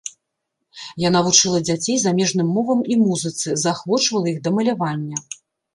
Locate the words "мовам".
2.57-2.79